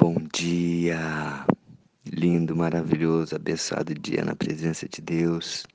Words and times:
Bom 0.00 0.16
dia, 0.32 1.46
lindo, 2.10 2.56
maravilhoso, 2.56 3.36
abençoado 3.36 3.92
dia 3.92 4.24
na 4.24 4.34
presença 4.34 4.88
de 4.88 5.02
Deus. 5.02 5.66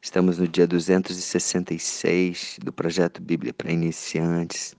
Estamos 0.00 0.38
no 0.38 0.46
dia 0.46 0.64
266 0.64 2.60
do 2.62 2.72
projeto 2.72 3.20
Bíblia 3.20 3.52
para 3.52 3.72
Iniciantes. 3.72 4.76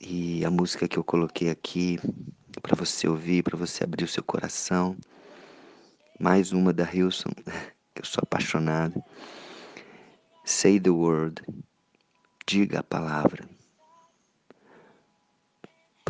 E 0.00 0.42
a 0.42 0.50
música 0.50 0.88
que 0.88 0.98
eu 0.98 1.04
coloquei 1.04 1.50
aqui 1.50 1.98
para 2.62 2.74
você 2.74 3.06
ouvir, 3.06 3.42
para 3.42 3.58
você 3.58 3.84
abrir 3.84 4.04
o 4.04 4.08
seu 4.08 4.24
coração, 4.24 4.96
mais 6.18 6.52
uma 6.52 6.72
da 6.72 6.90
Hilson, 6.90 7.28
que 7.94 8.00
eu 8.00 8.06
sou 8.06 8.22
apaixonado. 8.22 9.04
Say 10.46 10.80
the 10.80 10.88
word, 10.88 11.42
diga 12.46 12.80
a 12.80 12.82
palavra 12.82 13.51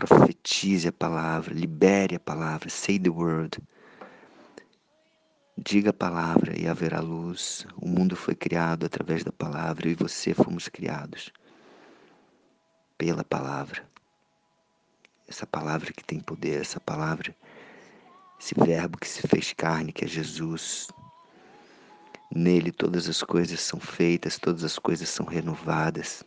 profetize 0.06 0.88
a 0.88 0.92
palavra, 0.92 1.54
libere 1.54 2.16
a 2.16 2.20
palavra, 2.20 2.68
say 2.68 2.98
the 2.98 3.08
word. 3.08 3.62
Diga 5.56 5.90
a 5.90 5.92
palavra 5.92 6.58
e 6.58 6.66
haverá 6.66 6.98
luz. 6.98 7.64
O 7.76 7.86
mundo 7.86 8.16
foi 8.16 8.34
criado 8.34 8.84
através 8.84 9.22
da 9.22 9.30
palavra 9.30 9.88
e 9.88 9.94
você 9.94 10.34
fomos 10.34 10.66
criados 10.66 11.32
pela 12.98 13.22
palavra. 13.22 13.88
Essa 15.28 15.46
palavra 15.46 15.92
que 15.92 16.02
tem 16.02 16.18
poder, 16.18 16.60
essa 16.60 16.80
palavra, 16.80 17.32
esse 18.40 18.54
verbo 18.56 18.98
que 18.98 19.08
se 19.08 19.22
fez 19.28 19.52
carne, 19.52 19.92
que 19.92 20.04
é 20.04 20.08
Jesus. 20.08 20.88
Nele 22.34 22.72
todas 22.72 23.08
as 23.08 23.22
coisas 23.22 23.60
são 23.60 23.78
feitas, 23.78 24.36
todas 24.36 24.64
as 24.64 24.80
coisas 24.80 25.08
são 25.08 25.24
renovadas. 25.26 26.24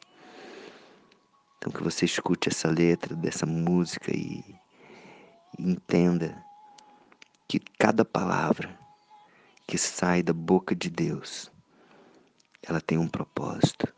Então 1.66 1.74
que 1.74 1.84
você 1.84 2.06
escute 2.06 2.48
essa 2.48 2.70
letra 2.70 3.16
dessa 3.16 3.44
música 3.44 4.16
e, 4.16 4.44
e 5.58 5.64
entenda 5.72 6.38
que 7.48 7.60
cada 7.60 8.06
palavra 8.06 8.78
que 9.66 9.76
sai 9.76 10.22
da 10.22 10.32
boca 10.32 10.76
de 10.76 10.92
Deus, 10.92 11.52
ela 12.62 12.80
tem 12.80 13.00
um 13.00 13.08
propósito. 13.08 13.92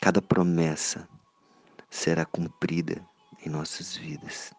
Cada 0.00 0.22
promessa 0.22 1.08
será 1.90 2.24
cumprida 2.24 3.04
em 3.44 3.48
nossas 3.48 3.96
vidas. 3.96 4.52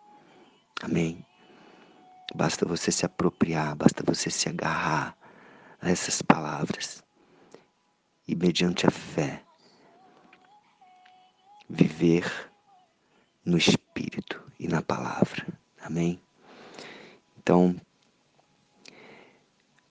Amém. 0.84 1.26
Basta 2.36 2.66
você 2.66 2.92
se 2.92 3.06
apropriar, 3.06 3.74
basta 3.74 4.04
você 4.06 4.30
se 4.30 4.50
agarrar 4.50 5.16
a 5.82 5.90
essas 5.90 6.22
palavras 6.22 7.02
e 8.28 8.36
mediante 8.36 8.86
a 8.86 8.92
fé 8.92 9.45
viver 11.70 12.52
no 13.44 13.58
Espírito 13.58 14.42
e 14.60 14.68
na 14.68 14.82
palavra. 14.82 15.46
Amém? 15.82 16.20
Então, 17.38 17.76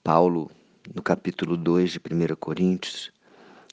Paulo, 0.03 0.51
no 0.95 1.03
capítulo 1.03 1.57
2 1.57 1.93
de 1.93 1.99
1 1.99 2.37
Coríntios, 2.37 3.13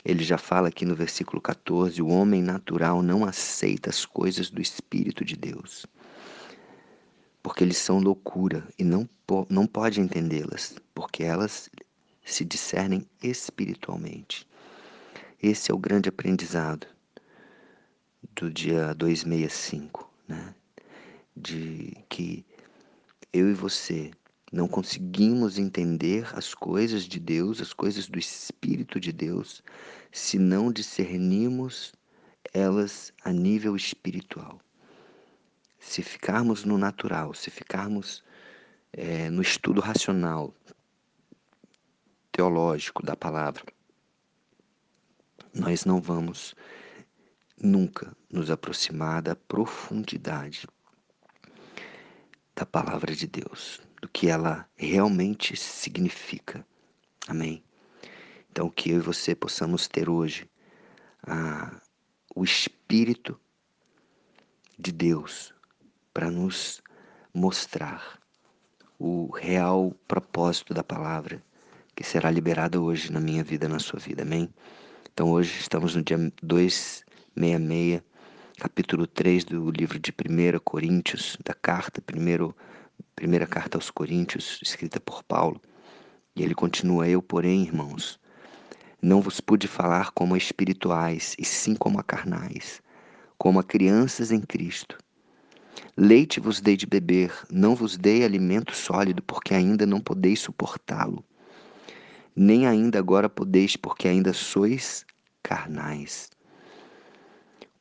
ele 0.04 0.24
já 0.24 0.38
fala 0.38 0.70
aqui 0.70 0.86
no 0.86 0.96
versículo 0.96 1.42
14: 1.42 2.02
o 2.02 2.08
homem 2.08 2.42
natural 2.42 3.02
não 3.02 3.26
aceita 3.26 3.90
as 3.90 4.06
coisas 4.06 4.50
do 4.50 4.62
Espírito 4.62 5.24
de 5.24 5.36
Deus, 5.36 5.86
porque 7.42 7.64
eles 7.64 7.78
são 7.78 8.00
loucura 8.00 8.68
e 8.78 8.84
não, 8.84 9.08
não 9.50 9.68
pode 9.68 10.00
entendê-las, 10.00 10.76
porque 10.94 11.24
elas 11.24 11.70
se 12.24 12.46
discernem 12.46 13.06
espiritualmente. 13.22 14.48
Esse 15.42 15.72
é 15.72 15.74
o 15.74 15.78
grande 15.78 16.08
aprendizado 16.08 16.88
do 18.36 18.50
dia 18.50 18.94
265, 18.96 20.10
né? 20.28 20.56
De 21.36 21.96
que 22.10 22.46
eu 23.32 23.50
e 23.50 23.54
você 23.54 24.12
não 24.52 24.68
conseguimos 24.68 25.58
entender 25.58 26.28
as 26.36 26.54
coisas 26.54 27.04
de 27.04 27.20
Deus, 27.20 27.62
as 27.62 27.74
coisas 27.74 28.08
do 28.08 28.20
Espírito 28.20 29.00
de 29.00 29.14
Deus, 29.14 29.64
se 30.12 30.38
não 30.38 30.72
discernimos 30.72 31.94
elas 32.54 33.14
a 33.24 33.32
nível 33.32 33.76
espiritual. 33.76 34.60
Se 35.80 36.04
ficarmos 36.04 36.66
no 36.66 36.78
natural, 36.78 37.34
se 37.34 37.50
ficarmos 37.50 38.24
é, 38.92 39.30
no 39.30 39.42
estudo 39.42 39.80
racional, 39.80 40.54
teológico 42.32 43.06
da 43.06 43.16
palavra, 43.16 43.64
nós 45.54 45.86
não 45.86 46.02
vamos 46.02 46.56
nunca 47.62 48.16
nos 48.30 48.50
aproximar 48.50 49.22
da 49.22 49.36
profundidade 49.36 50.68
da 52.56 52.66
palavra 52.66 53.16
de 53.16 53.28
Deus, 53.28 53.80
do 54.02 54.10
que 54.10 54.28
ela 54.28 54.68
realmente 54.76 55.56
significa. 55.56 56.66
Amém? 57.28 57.64
Então, 58.52 58.70
que 58.70 58.92
eu 58.92 58.98
e 58.98 59.02
você 59.02 59.34
possamos 59.34 59.88
ter 59.88 60.10
hoje 60.10 60.50
a, 61.26 61.80
o 62.36 62.44
Espírito 62.44 63.40
de 64.78 64.92
Deus 64.92 65.54
para 66.14 66.30
nos 66.30 66.82
mostrar 67.34 68.20
o 69.00 69.32
real 69.32 69.96
propósito 70.08 70.74
da 70.74 70.84
palavra 70.84 71.42
que 71.96 72.04
será 72.04 72.30
liberada 72.30 72.82
hoje 72.82 73.12
na 73.12 73.20
minha 73.20 73.44
vida, 73.44 73.68
na 73.68 73.80
sua 73.80 74.00
vida. 74.00 74.24
Amém? 74.24 74.54
Então, 75.14 75.32
hoje 75.32 75.60
estamos 75.60 75.96
no 75.96 76.04
dia 76.04 76.18
2 76.42 77.06
66, 77.34 78.02
capítulo 78.60 79.08
3 79.08 79.46
do 79.46 79.72
livro 79.72 79.98
de 79.98 80.12
1 80.12 80.60
Coríntios, 80.60 81.38
da 81.46 81.54
carta, 81.54 82.02
primeiro, 82.02 82.54
primeira 83.16 83.48
carta 83.48 83.78
aos 83.78 83.90
Coríntios, 83.90 84.60
escrita 84.62 85.00
por 85.00 85.24
Paulo. 85.24 85.62
E 86.36 86.44
ele 86.44 86.54
continua: 86.54 87.08
Eu, 87.08 87.22
porém, 87.22 87.64
irmãos, 87.64 88.20
não 89.02 89.22
vos 89.22 89.40
pude 89.40 89.66
falar 89.66 90.12
como 90.12 90.36
a 90.36 90.38
espirituais, 90.38 91.34
e 91.40 91.46
sim 91.46 91.74
como 91.74 92.00
a 92.00 92.04
carnais, 92.04 92.82
como 93.38 93.60
a 93.60 93.64
crianças 93.64 94.30
em 94.32 94.42
Cristo. 94.42 94.98
Leite 95.96 96.42
vos 96.42 96.60
dei 96.60 96.76
de 96.76 96.86
beber, 96.86 97.34
não 97.50 97.76
vos 97.76 97.96
dei 97.98 98.26
alimento 98.26 98.76
sólido, 98.76 99.24
porque 99.24 99.54
ainda 99.54 99.86
não 99.86 100.02
podeis 100.02 100.42
suportá-lo. 100.42 101.24
Nem 102.36 102.68
ainda 102.68 103.00
agora 103.00 103.30
podeis, 103.30 103.78
porque 103.78 104.10
ainda 104.10 104.34
sois 104.34 105.06
carnais. 105.42 106.30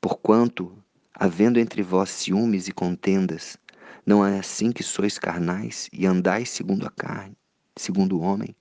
Porquanto, 0.01 0.77
havendo 1.15 1.61
entre 1.61 1.83
vós 1.83 2.09
ciúmes 2.09 2.69
e 2.69 2.73
contendas, 2.73 3.59
não 4.07 4.25
é 4.25 4.39
assim 4.39 4.73
que 4.73 4.83
sois 4.83 5.19
carnais 5.19 5.91
e 5.93 6.07
andais 6.07 6.49
segundo 6.49 6.87
a 6.87 6.91
carne, 6.91 7.37
segundo 7.77 8.19
o 8.19 8.21
homem? 8.23 8.57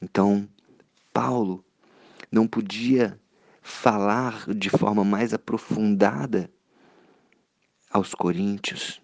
Então, 0.00 0.48
Paulo 1.12 1.64
não 2.32 2.46
podia 2.46 3.20
falar 3.60 4.46
de 4.54 4.70
forma 4.70 5.04
mais 5.04 5.34
aprofundada 5.34 6.50
aos 7.90 8.14
coríntios, 8.14 9.00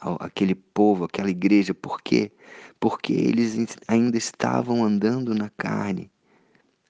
aquele 0.00 0.54
povo, 0.54 1.04
aquela 1.04 1.30
igreja, 1.30 1.74
por 1.74 2.00
quê? 2.00 2.32
Porque 2.78 3.12
eles 3.12 3.56
ainda 3.88 4.16
estavam 4.16 4.84
andando 4.84 5.34
na 5.34 5.50
carne, 5.50 6.10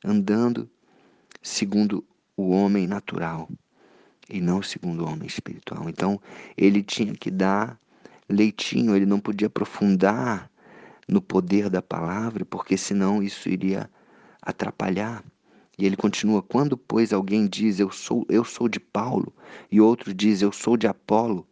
andando 0.05 0.71
segundo 1.43 2.05
o 2.41 2.51
homem 2.51 2.87
natural 2.87 3.49
e 4.29 4.41
não 4.41 4.63
segundo 4.63 5.05
o 5.05 5.09
homem 5.09 5.27
espiritual. 5.27 5.89
Então, 5.89 6.21
ele 6.57 6.83
tinha 6.83 7.13
que 7.15 7.31
dar 7.31 7.79
leitinho, 8.29 8.95
ele 8.95 9.07
não 9.07 9.19
podia 9.19 9.49
aprofundar 9.49 10.51
no 11.09 11.21
poder 11.21 11.69
da 11.69 11.83
palavra, 11.83 12.45
porque 12.45 12.77
senão 12.77 13.23
isso 13.23 13.49
iria 13.49 13.91
atrapalhar. 14.41 15.25
E 15.77 15.85
ele 15.85 15.97
continua: 15.97 16.43
quando, 16.43 16.77
pois, 16.77 17.13
alguém 17.13 17.47
diz 17.47 17.81
eu 17.81 17.91
sou, 17.91 18.25
eu 18.29 18.45
sou 18.45 18.69
de 18.69 18.79
Paulo, 18.79 19.35
e 19.71 19.81
outro 19.81 20.15
diz 20.15 20.41
eu 20.41 20.53
sou 20.53 20.77
de 20.77 20.87
Apolo, 20.87 21.47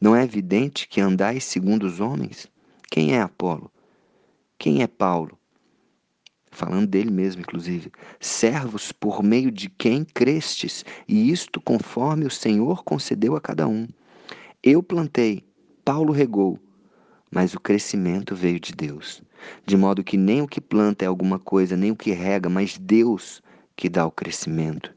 não 0.00 0.16
é 0.16 0.24
evidente 0.24 0.88
que 0.88 1.00
andais 1.00 1.44
segundo 1.44 1.84
os 1.84 2.00
homens? 2.00 2.48
Quem 2.90 3.14
é 3.14 3.20
Apolo? 3.20 3.70
Quem 4.58 4.82
é 4.82 4.86
Paulo? 4.86 5.38
Falando 6.56 6.86
dele 6.86 7.10
mesmo, 7.10 7.42
inclusive, 7.42 7.92
servos 8.18 8.90
por 8.90 9.22
meio 9.22 9.50
de 9.50 9.68
quem 9.68 10.04
crestes, 10.04 10.84
e 11.06 11.30
isto 11.30 11.60
conforme 11.60 12.24
o 12.24 12.30
Senhor 12.30 12.82
concedeu 12.82 13.36
a 13.36 13.40
cada 13.40 13.68
um. 13.68 13.86
Eu 14.62 14.82
plantei, 14.82 15.44
Paulo 15.84 16.14
regou, 16.14 16.58
mas 17.30 17.52
o 17.52 17.60
crescimento 17.60 18.34
veio 18.34 18.58
de 18.58 18.72
Deus. 18.72 19.22
De 19.66 19.76
modo 19.76 20.02
que 20.02 20.16
nem 20.16 20.40
o 20.40 20.48
que 20.48 20.60
planta 20.60 21.04
é 21.04 21.08
alguma 21.08 21.38
coisa, 21.38 21.76
nem 21.76 21.90
o 21.90 21.96
que 21.96 22.12
rega, 22.12 22.48
mas 22.48 22.78
Deus 22.78 23.42
que 23.76 23.90
dá 23.90 24.06
o 24.06 24.10
crescimento. 24.10 24.94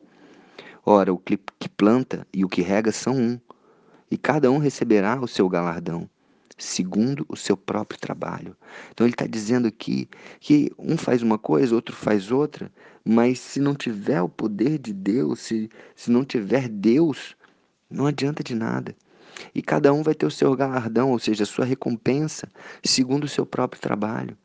Ora, 0.86 1.14
o 1.14 1.18
que 1.18 1.38
planta 1.76 2.26
e 2.34 2.46
o 2.46 2.50
que 2.50 2.62
rega 2.62 2.94
são 2.94 3.16
um, 3.16 3.40
e 4.10 4.18
cada 4.18 4.50
um 4.50 4.60
receberá 4.60 5.20
o 5.20 5.28
seu 5.28 5.50
galardão 5.50 6.10
segundo 6.60 7.26
o 7.30 7.36
seu 7.36 7.58
próprio 7.58 8.00
trabalho. 8.00 8.56
Então 8.92 9.08
ele 9.08 9.14
está 9.16 9.26
dizendo 9.26 9.68
aqui 9.68 10.08
que 10.40 10.72
um 10.78 10.98
faz 10.98 11.24
uma 11.24 11.38
coisa, 11.40 11.74
outro 11.74 11.96
faz 11.96 12.32
outra, 12.32 12.72
mas 13.04 13.40
se 13.40 13.60
não 13.60 13.74
tiver 13.74 14.22
o 14.22 14.30
poder 14.30 14.78
de 14.78 14.94
Deus, 14.94 15.40
se, 15.40 15.70
se 15.96 16.12
não 16.12 16.24
tiver 16.26 16.68
Deus 16.70 17.36
Não 17.90 18.06
adianta 18.08 18.44
de 18.44 18.56
nada. 18.56 18.96
E 19.56 19.62
cada 19.62 19.94
um 19.94 20.04
vai 20.04 20.14
ter 20.16 20.26
o 20.26 20.32
seu 20.32 20.56
galardão, 20.56 21.12
ou 21.12 21.20
seja, 21.20 21.44
a 21.44 21.48
sua 21.48 21.66
recompensa, 21.66 22.50
segundo 22.84 23.24
o 23.26 23.28
seu 23.28 23.46
próprio 23.46 23.82
trabalho. 23.82 24.38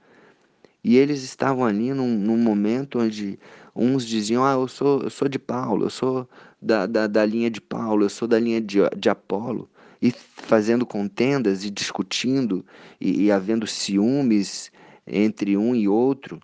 E 0.82 0.96
eles 0.96 1.22
estavam 1.22 1.64
ali 1.64 1.92
num, 1.92 2.18
num 2.18 2.36
momento 2.36 3.00
onde 3.00 3.38
uns 3.74 4.04
diziam: 4.06 4.44
Ah, 4.44 4.52
eu 4.52 4.68
sou, 4.68 5.02
eu 5.02 5.10
sou 5.10 5.28
de 5.28 5.38
Paulo, 5.38 5.86
eu 5.86 5.90
sou 5.90 6.28
da, 6.60 6.86
da, 6.86 7.06
da 7.06 7.24
linha 7.26 7.50
de 7.50 7.60
Paulo, 7.60 8.04
eu 8.04 8.10
sou 8.10 8.28
da 8.28 8.38
linha 8.38 8.60
de, 8.60 8.78
de 8.96 9.08
Apolo. 9.08 9.68
E 10.04 10.12
fazendo 10.12 10.84
contendas 10.84 11.64
e 11.64 11.70
discutindo 11.70 12.62
e, 13.00 13.22
e 13.22 13.32
havendo 13.32 13.66
ciúmes 13.66 14.70
entre 15.06 15.56
um 15.56 15.74
e 15.74 15.88
outro. 15.88 16.38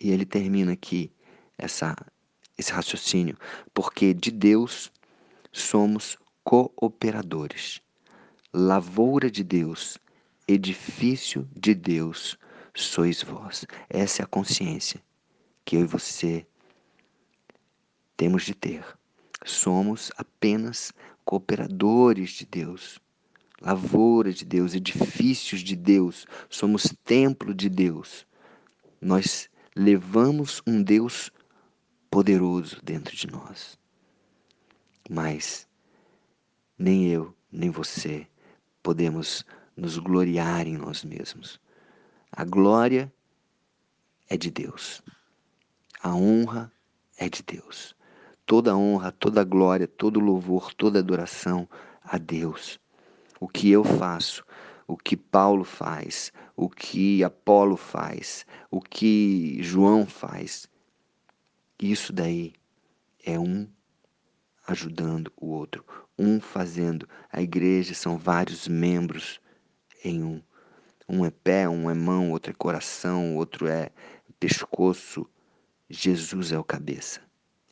E 0.00 0.10
ele 0.10 0.24
termina 0.24 0.72
aqui 0.72 1.12
essa, 1.56 1.94
esse 2.58 2.72
raciocínio, 2.72 3.36
porque 3.72 4.12
de 4.12 4.32
Deus 4.32 4.90
somos 5.52 6.18
cooperadores, 6.42 7.80
lavoura 8.52 9.30
de 9.30 9.44
Deus, 9.44 9.96
edifício 10.48 11.48
de 11.54 11.74
Deus 11.74 12.36
sois 12.74 13.22
vós. 13.22 13.66
Essa 13.88 14.22
é 14.22 14.24
a 14.24 14.28
consciência 14.28 15.00
que 15.64 15.76
eu 15.76 15.82
e 15.82 15.86
você 15.86 16.44
temos 18.16 18.42
de 18.44 18.54
ter. 18.54 18.84
Somos 19.44 20.10
apenas 20.16 20.92
cooperadores 21.30 22.30
de 22.30 22.44
Deus, 22.44 22.98
lavoura 23.60 24.32
de 24.32 24.44
Deus, 24.44 24.74
edifícios 24.74 25.60
de 25.60 25.76
Deus, 25.76 26.26
somos 26.48 26.92
templo 27.04 27.54
de 27.54 27.68
Deus. 27.68 28.26
Nós 29.00 29.48
levamos 29.76 30.60
um 30.66 30.82
Deus 30.82 31.30
poderoso 32.10 32.82
dentro 32.82 33.14
de 33.14 33.28
nós. 33.28 33.78
Mas 35.08 35.68
nem 36.76 37.06
eu, 37.06 37.32
nem 37.52 37.70
você 37.70 38.26
podemos 38.82 39.46
nos 39.76 39.98
gloriar 39.98 40.66
em 40.66 40.76
nós 40.76 41.04
mesmos. 41.04 41.60
A 42.32 42.42
glória 42.44 43.12
é 44.28 44.36
de 44.36 44.50
Deus. 44.50 45.00
A 46.02 46.12
honra 46.12 46.72
é 47.16 47.28
de 47.28 47.44
Deus. 47.44 47.94
Toda 48.50 48.76
honra, 48.76 49.12
toda 49.12 49.44
glória, 49.44 49.86
todo 49.86 50.18
louvor, 50.18 50.74
toda 50.74 50.98
adoração 50.98 51.68
a 52.02 52.18
Deus. 52.18 52.80
O 53.38 53.46
que 53.46 53.70
eu 53.70 53.84
faço, 53.84 54.44
o 54.88 54.96
que 54.96 55.16
Paulo 55.16 55.62
faz, 55.62 56.32
o 56.56 56.68
que 56.68 57.22
Apolo 57.22 57.76
faz, 57.76 58.44
o 58.68 58.80
que 58.80 59.62
João 59.62 60.04
faz, 60.04 60.68
isso 61.80 62.12
daí 62.12 62.52
é 63.24 63.38
um 63.38 63.68
ajudando 64.66 65.32
o 65.36 65.46
outro, 65.46 65.84
um 66.18 66.40
fazendo. 66.40 67.08
A 67.32 67.40
igreja 67.40 67.94
são 67.94 68.18
vários 68.18 68.66
membros 68.66 69.40
em 70.04 70.24
um. 70.24 70.42
Um 71.08 71.24
é 71.24 71.30
pé, 71.30 71.68
um 71.68 71.88
é 71.88 71.94
mão, 71.94 72.32
outro 72.32 72.50
é 72.50 72.54
coração, 72.54 73.36
outro 73.36 73.68
é 73.68 73.90
pescoço. 74.40 75.24
Jesus 75.88 76.50
é 76.50 76.58
o 76.58 76.64
cabeça, 76.64 77.29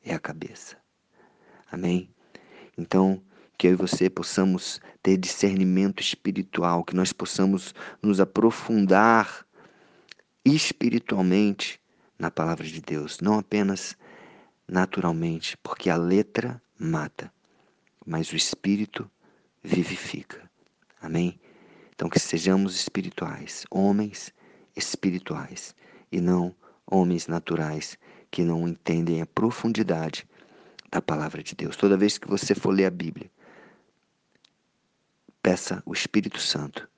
é 0.09 0.15
a 0.15 0.19
cabeça. 0.19 0.77
Amém? 1.71 2.11
Então, 2.77 3.23
que 3.57 3.67
eu 3.67 3.73
e 3.73 3.77
você 3.77 4.09
possamos 4.09 4.81
ter 5.03 5.17
discernimento 5.17 6.01
espiritual, 6.01 6.85
que 6.85 6.95
nós 6.95 7.13
possamos 7.13 7.75
nos 8.03 8.21
aprofundar 8.21 9.45
espiritualmente 10.45 11.81
na 12.19 12.31
palavra 12.31 12.67
de 12.67 12.81
Deus, 12.81 13.21
não 13.21 13.39
apenas 13.39 13.97
naturalmente, 14.67 15.57
porque 15.59 15.91
a 15.91 15.97
letra 15.97 16.61
mata, 16.79 17.33
mas 18.07 18.33
o 18.33 18.37
espírito 18.37 19.11
vivifica. 19.63 20.49
Amém? 21.01 21.39
Então, 21.95 22.09
que 22.09 22.21
sejamos 22.21 22.77
espirituais, 22.77 23.65
homens 23.71 24.33
espirituais, 24.77 25.75
e 26.11 26.21
não 26.21 26.55
homens 26.87 27.27
naturais 27.27 27.99
que 28.31 28.43
não 28.43 28.69
entendem 28.69 29.23
a 29.23 29.27
profundidade 29.27 30.27
da 30.91 31.01
palavra 31.01 31.43
de 31.43 31.55
Deus. 31.55 31.77
Toda 31.77 31.97
vez 31.97 32.19
que 32.19 32.29
você 32.29 32.55
for 32.55 32.71
ler 32.71 32.87
a 32.87 32.91
Bíblia, 32.91 33.31
peça 35.43 35.83
o 35.87 35.93
Espírito 35.93 36.41
Santo 36.41 36.89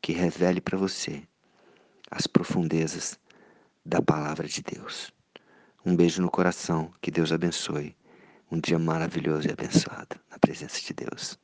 que 0.00 0.12
revele 0.12 0.60
para 0.60 0.78
você 0.78 1.22
as 2.10 2.26
profundezas 2.26 3.18
da 3.84 4.00
palavra 4.00 4.46
de 4.46 4.62
Deus. 4.62 5.12
Um 5.84 5.96
beijo 5.96 6.20
no 6.22 6.30
coração, 6.30 6.92
que 7.00 7.10
Deus 7.10 7.32
abençoe. 7.32 7.96
Um 8.50 8.60
dia 8.60 8.78
maravilhoso 8.78 9.48
e 9.48 9.52
abençoado 9.52 10.18
na 10.30 10.38
presença 10.38 10.80
de 10.80 10.92
Deus. 10.94 11.38